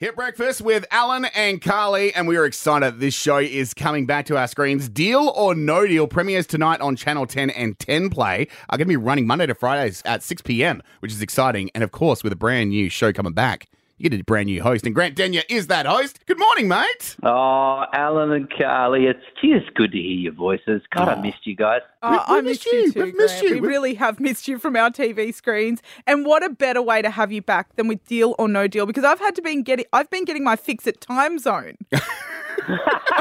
[0.00, 4.24] Hit Breakfast with Allan and Carly, and we are excited this show is coming back
[4.24, 4.88] to our screens.
[4.88, 8.92] Deal or No Deal premieres tonight on Channel 10 and 10 Play are going to
[8.92, 11.70] be running Monday to Fridays at 6 p.m., which is exciting.
[11.74, 13.68] And of course, with a brand new show coming back,
[14.00, 16.20] you get a brand new host, and Grant Denyer is that host.
[16.26, 17.16] Good morning, mate.
[17.22, 20.80] Oh, Allan and Carly, it's just good to hear your voices.
[20.94, 21.12] God, Oh.
[21.12, 21.82] I missed you guys.
[22.02, 22.92] Oh, We- we I missed missed you you.
[22.92, 23.02] too.
[23.04, 23.42] We've missed Grant.
[23.48, 23.54] you.
[23.56, 25.82] We We've- really have missed you from our TV screens.
[26.06, 28.86] And what a better way to have you back than with Deal or No Deal?
[28.86, 31.76] Because I've had to been getting, I've been getting my fix at Timezone.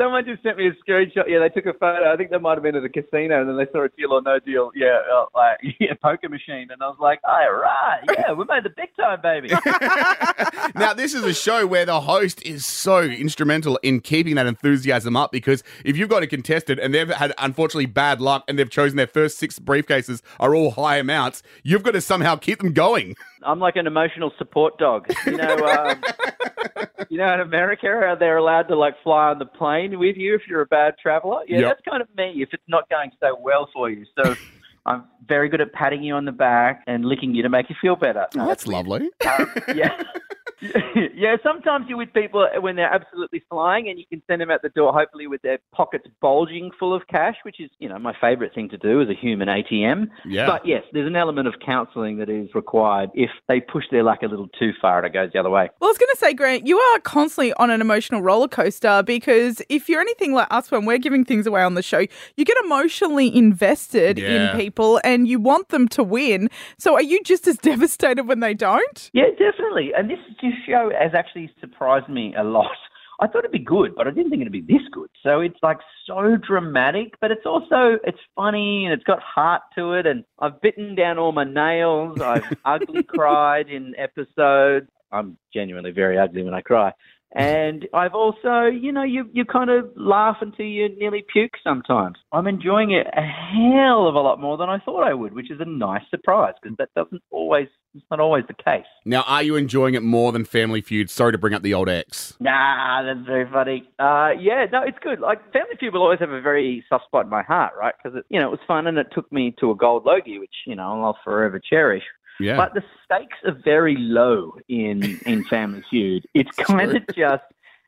[0.00, 1.24] Someone just sent me a screenshot.
[1.26, 2.12] Yeah, they took a photo.
[2.12, 4.12] I think they might have been at a casino, and then they saw a deal
[4.12, 4.70] or no deal.
[4.76, 8.62] Yeah, uh, like yeah, poker machine, and I was like, "All right, yeah, we made
[8.62, 9.48] the big time, baby."
[10.76, 15.16] now, this is a show where the host is so instrumental in keeping that enthusiasm
[15.16, 18.70] up because if you've got a contestant and they've had unfortunately bad luck and they've
[18.70, 22.72] chosen their first six briefcases are all high amounts, you've got to somehow keep them
[22.72, 23.16] going.
[23.42, 25.10] I'm like an emotional support dog.
[25.26, 26.02] You know, um,
[27.08, 30.42] you know, in America, they're allowed to like fly on the plane with you if
[30.48, 31.40] you're a bad traveler.
[31.48, 31.68] Yeah, Yep.
[31.68, 32.42] that's kind of me.
[32.42, 34.34] If it's not going so well for you, so
[34.86, 37.76] I'm very good at patting you on the back and licking you to make you
[37.80, 38.26] feel better.
[38.34, 39.08] No, Oh, that's lovely.
[39.26, 40.02] Um, yeah.
[41.14, 44.62] yeah, sometimes you're with people when they're absolutely flying and you can send them out
[44.62, 48.14] the door, hopefully with their pockets bulging full of cash, which is, you know, my
[48.20, 50.08] favorite thing to do as a human ATM.
[50.26, 50.46] Yeah.
[50.46, 54.22] But yes, there's an element of counseling that is required if they push their luck
[54.22, 55.68] a little too far and it goes the other way.
[55.80, 59.02] Well, I was going to say, Grant, you are constantly on an emotional roller coaster
[59.04, 62.04] because if you're anything like us when we're giving things away on the show,
[62.36, 64.52] you get emotionally invested Yeah.
[64.52, 66.48] in people and you want them to win.
[66.78, 69.10] So are you just as devastated when they don't?
[69.12, 69.92] Yeah, definitely.
[69.96, 70.18] And this,
[70.48, 72.70] this show has actually surprised me a lot.
[73.20, 75.10] I thought it'd be good, but I didn't think it'd be this good.
[75.24, 79.94] So it's like so dramatic, but it's also it's funny and it's got heart to
[79.94, 80.06] it.
[80.06, 82.20] And I've bitten down all my nails.
[82.20, 84.86] I've ugly cried in episodes.
[85.10, 86.92] I'm genuinely very ugly when I cry.
[87.34, 92.16] And I've also, you know, you you kind of laugh until you nearly puke sometimes.
[92.32, 95.50] I'm enjoying it a hell of a lot more than I thought I would, which
[95.50, 98.86] is a nice surprise because that doesn't always it's not always the case.
[99.04, 101.10] Now, are you enjoying it more than Family Feud?
[101.10, 102.34] Sorry to bring up the old ex.
[102.40, 103.88] Nah, that's very funny.
[103.98, 105.20] Uh, yeah, no, it's good.
[105.20, 107.94] Like Family Feud will always have a very soft spot in my heart, right?
[108.02, 110.38] Because it, you know, it was fun and it took me to a gold Logie,
[110.38, 112.04] which you know I'll forever cherish.
[112.40, 112.56] Yeah.
[112.56, 116.26] But the stakes are very low in in Family Feud.
[116.34, 117.42] It's kind of just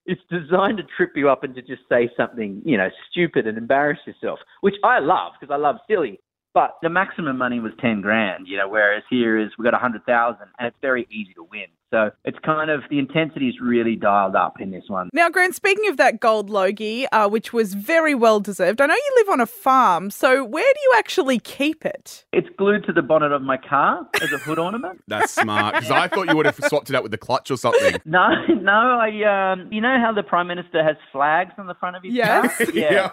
[0.07, 3.57] it's designed to trip you up and to just say something you know stupid and
[3.57, 6.21] embarrass yourself, which I love because I love silly.
[6.53, 9.79] But the maximum money was ten grand, you know, whereas here is we got a
[9.79, 11.67] hundred thousand, and it's very easy to win.
[11.93, 15.11] So it's kind of the intensity is really dialed up in this one.
[15.13, 18.95] Now, Grant, speaking of that gold Logie, uh, which was very well deserved, I know
[18.95, 22.25] you live on a farm, so where do you actually keep it?
[22.33, 25.03] It's glued to the bonnet of my car as a hood ornament.
[25.09, 27.57] That's smart because I thought you would have swapped it out with the clutch or
[27.57, 28.01] something.
[28.05, 28.29] No,
[28.61, 32.03] no, I um, you know how the prime minister has flags on the front of
[32.03, 32.57] his Yes.
[32.57, 32.67] car?
[32.75, 33.11] Yeah.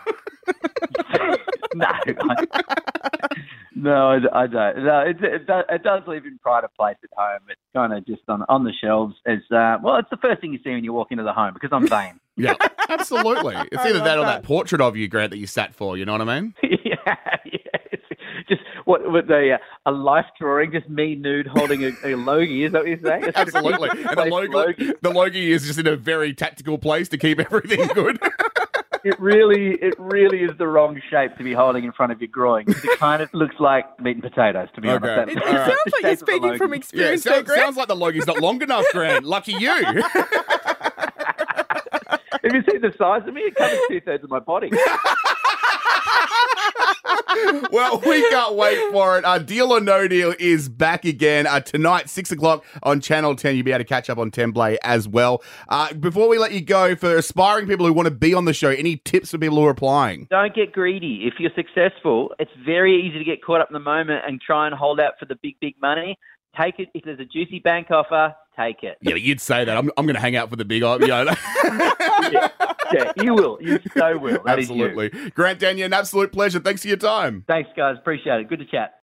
[3.76, 4.86] no, I, no, I, I don't.
[4.86, 7.40] No, it, it, does, it does leave in pride of place at home.
[7.50, 9.98] It's kind of just on on the shelves as uh, well.
[9.98, 12.20] It's the first thing you see when you walk into the home because I'm vain.
[12.40, 12.54] Yeah,
[12.88, 13.56] absolutely.
[13.72, 14.42] It's either that or that.
[14.42, 15.98] that portrait of you, Grant, that you sat for.
[15.98, 16.54] You know what I mean?
[16.62, 17.16] yeah,
[17.46, 17.78] yeah.
[17.92, 18.04] It's
[18.48, 19.58] just what with the uh,
[19.88, 22.66] a life drawing, just me nude holding a, a logie.
[22.66, 23.24] Is that what you're saying?
[23.24, 23.90] A Absolutely.
[23.90, 24.94] And the logo, logie.
[25.02, 28.20] the logie is just in a very tactical place to keep everything good.
[29.08, 32.28] It really, it really is the wrong shape to be holding in front of your
[32.28, 32.66] groin.
[32.68, 35.08] It kind of looks like meat and potatoes, to be Okay.
[35.10, 35.32] honest.
[35.32, 35.66] It, it All right.
[35.66, 36.72] sounds the like you're shape of a speaking from Logie.
[36.72, 39.24] yeah, experience there, sounds, sounds like the logie's not long enough, Grant.
[39.24, 39.70] Lucky you.
[42.44, 43.42] Have you seen the size of me?
[43.42, 44.70] It covers two thirds of my body.
[47.72, 49.26] well, we can't wait for it.
[49.26, 53.56] Uh, Deal or No Deal is back again uh, tonight, 6 o'clock on Channel 10.
[53.56, 55.44] You'll be able to catch up on 10 Play as well.
[55.70, 58.54] Uh, before we let you go, for aspiring people who want to be on the
[58.54, 60.28] show, any tips for people who are applying?
[60.30, 61.22] Don't get greedy.
[61.24, 64.66] If you're successful, it's very easy to get caught up in the moment and try
[64.68, 66.18] and hold out for the big, big money.
[66.60, 66.90] Take it.
[66.94, 68.98] If there's a juicy bank offer, take it.
[69.02, 69.78] Yeah, you'd say that.
[69.78, 71.36] I'm, I'm going to hang out for the big, you know.
[72.32, 72.48] yeah,
[72.94, 73.58] yeah, you will.
[73.62, 74.44] You so will.
[74.44, 74.60] That.
[74.60, 75.10] Absolutely.
[75.32, 76.60] Grant Denyer, an absolute pleasure.
[76.60, 77.44] Thanks for your time.
[77.48, 77.96] Thanks, guys.
[77.98, 78.50] Appreciate it.
[78.50, 79.02] Good to chat.